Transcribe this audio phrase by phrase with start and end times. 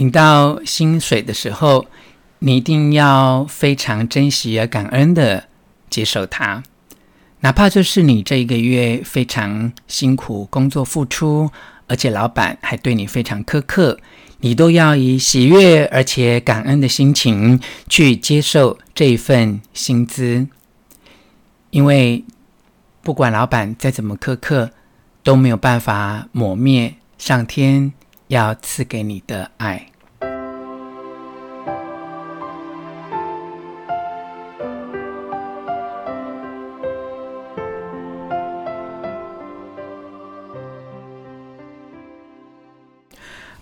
[0.00, 1.84] 领到薪水的时候，
[2.38, 5.44] 你一定要非常珍惜而感恩的
[5.90, 6.62] 接受它，
[7.40, 11.50] 哪怕就是你这一个月非常辛苦工作付出，
[11.86, 13.98] 而且老板还对你非常苛刻，
[14.38, 20.46] 你都要以喜悦而且感恩的心情去接受这一份薪资，
[21.68, 22.24] 因为
[23.02, 24.70] 不管老板再怎么苛刻，
[25.22, 27.92] 都没有办法抹灭上天
[28.28, 29.88] 要赐给你的爱。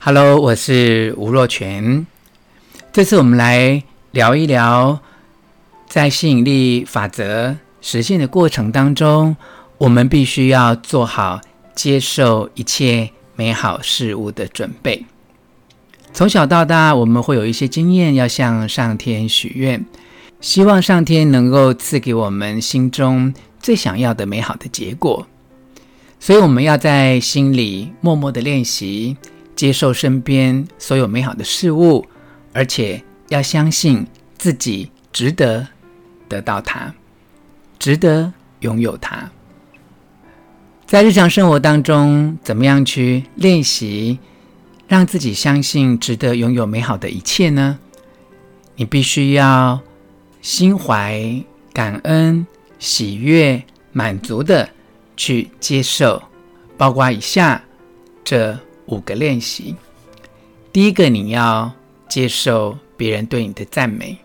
[0.00, 2.06] Hello，我是吴若全。
[2.92, 5.00] 这次我们来聊一聊，
[5.88, 9.36] 在吸引力法则实现的过程当中，
[9.76, 11.40] 我们必须要做好
[11.74, 15.04] 接受一切美好事物的准备。
[16.12, 19.84] 从小到大，我们会有一些经验，要向上天许愿，
[20.40, 25.26] 希望上天能够赐给我们心中最想要的美好的结果。
[26.20, 29.16] 所以，我们要在心里默默的练习。
[29.58, 32.06] 接受身边所有美好的事物，
[32.52, 34.06] 而且要相信
[34.38, 35.66] 自己值得
[36.28, 36.94] 得到它，
[37.76, 39.28] 值得拥有它。
[40.86, 44.20] 在日常生活当中，怎么样去练习
[44.86, 47.80] 让自己相信值得拥有美好的一切呢？
[48.76, 49.80] 你必须要
[50.40, 51.42] 心怀
[51.72, 52.46] 感恩、
[52.78, 54.68] 喜悦、满足的
[55.16, 56.22] 去接受，
[56.76, 57.64] 包括以下
[58.22, 58.56] 这。
[58.88, 59.76] 五个练习，
[60.72, 61.70] 第一个，你要
[62.08, 64.16] 接受别人对你的赞美。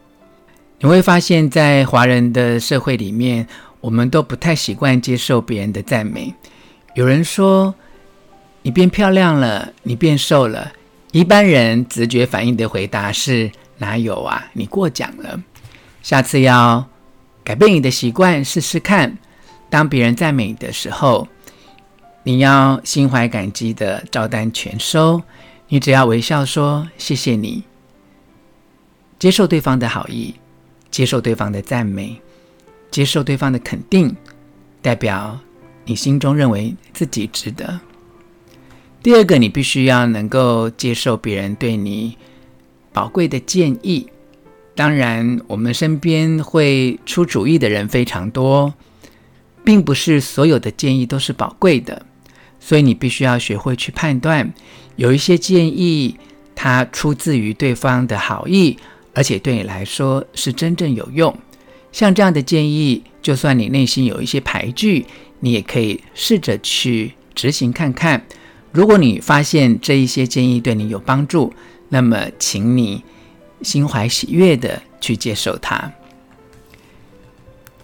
[0.80, 3.46] 你会发现在华人的社会里面，
[3.82, 6.34] 我们都不太习惯接受别人的赞美。
[6.94, 7.76] 有人说
[8.62, 10.72] 你变漂亮了，你变瘦了，
[11.12, 14.46] 一般人直觉反应的回答是哪有啊？
[14.54, 15.42] 你过奖了。
[16.02, 16.86] 下次要
[17.44, 19.18] 改变你的习惯，试试看。
[19.70, 21.28] 当别人赞美的时候。
[22.26, 25.22] 你要心怀感激的照单全收，
[25.68, 27.64] 你只要微笑说谢谢你，
[29.20, 30.36] 接受对方的好意，
[30.90, 32.22] 接受对方的赞美，
[32.90, 34.16] 接受对方的肯定，
[34.82, 35.38] 代表
[35.84, 37.82] 你心中认为自己值得。
[39.02, 42.18] 第二个，你必须要能够接受别人对你
[42.94, 44.08] 宝贵的建议。
[44.76, 48.74] 当然，我们身边会出主意的人非常多，
[49.66, 52.06] 并不是所有的建议都是宝贵的。
[52.66, 54.54] 所以你必须要学会去判断，
[54.96, 56.18] 有一些建议
[56.56, 58.78] 它出自于对方的好意，
[59.14, 61.38] 而且对你来说是真正有用。
[61.92, 65.06] 像这样的建议，就算你内心有一些排拒，
[65.42, 68.26] 你也可以试着去执行看看。
[68.72, 71.54] 如果你发现这一些建议对你有帮助，
[71.90, 73.04] 那么请你
[73.62, 75.92] 心怀喜悦地去接受它。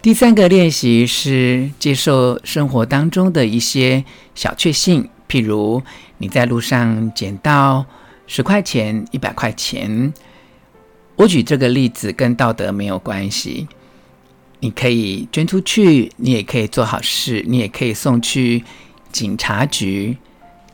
[0.02, 4.02] 第三个练习是接受生活当中的一些
[4.34, 5.82] 小确幸，譬如
[6.16, 7.84] 你在路上捡到
[8.26, 10.14] 十块钱、一百块钱。
[11.16, 13.68] 我举这个例子跟道德没有关系，
[14.60, 18.64] 你可以捐出去，你也可以做好事，你也可以送去
[19.12, 20.16] 警察局，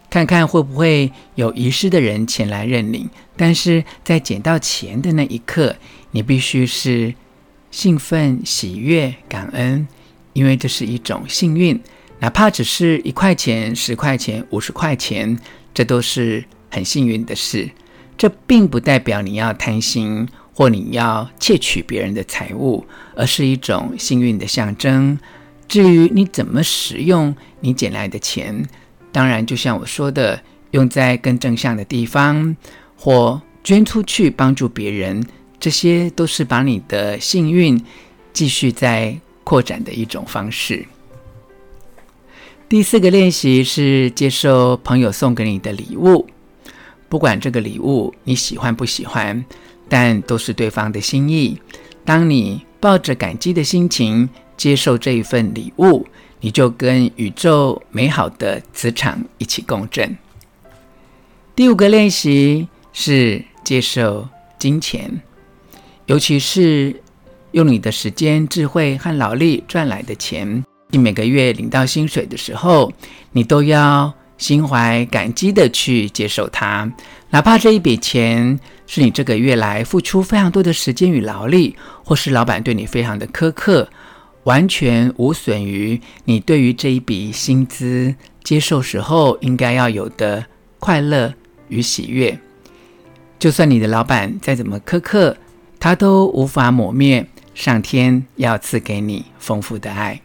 [0.08, 3.10] 看看会不会有遗失的人前来认领。
[3.36, 5.74] 但是在捡到钱的那一刻，
[6.12, 7.12] 你必须是。
[7.76, 9.86] 兴奋、喜悦、感恩，
[10.32, 11.78] 因为这是一种幸运，
[12.20, 15.38] 哪怕只是一块钱、十块钱、五十块钱，
[15.74, 17.70] 这都是很幸运的事。
[18.16, 25.18] 这并不代表你要贪心或你要窃取别人的财物，而是一种幸运的象征。
[25.68, 28.66] 至于你怎么使用你捡来的钱，
[29.12, 32.56] 当然就像我说的，用在更正向的地方，
[32.96, 35.22] 或捐出去帮助别人。
[35.66, 37.84] 这些都是把你的幸运
[38.32, 40.86] 继续在扩展的一种方式。
[42.68, 46.24] 第四个练习是接受朋友送给你的礼物，
[47.08, 49.44] 不管这个礼物你喜欢不喜欢，
[49.88, 51.60] 但都是对方的心意。
[52.04, 56.06] 当你抱着感激的心情接受这一份礼物，
[56.38, 60.16] 你就跟宇宙美好的磁场一起共振。
[61.56, 64.28] 第五个练习是接受
[64.60, 65.20] 金钱。
[66.06, 66.94] 尤其是
[67.50, 72.92] 用你的时间、智慧和劳力赚来的钱，你每个月领到薪水的时候，
[73.32, 76.90] 你都要心怀感激地去接受它。
[77.30, 81.74] 哪怕这一笔钱是你这个月来付出非常多的时间与劳力，
[82.04, 83.88] 或是老板对你非常的苛刻，
[84.44, 88.14] 完全无损于你对于这一笔薪资
[88.44, 90.46] 接受时候应该要有的
[90.78, 91.34] 快乐
[91.68, 92.38] 与喜悦。
[93.40, 95.36] 就算你的老板再怎么苛刻，
[95.86, 97.24] 他都无法抹灭
[97.54, 100.20] 上天要赐给你丰富的爱。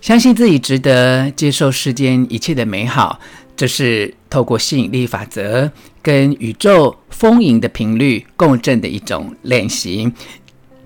[0.00, 3.20] 相信自己值得接受世间一切的美好，
[3.54, 5.70] 这是透过吸引力法则
[6.02, 10.12] 跟宇宙丰盈的频率共振的一种练习，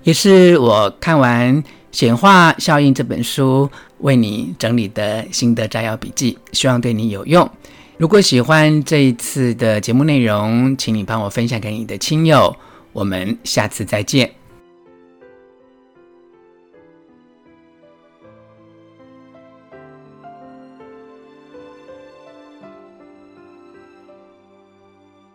[0.03, 3.67] 也是我看完《显化效应》这本书
[4.01, 7.49] 为你整理的心得摘要笔记，希望对你有用。
[7.97, 12.55] 如果喜欢这一次的节目内容，请你帮我分享给你的亲友。
[12.95, 14.44] 我们下次再见。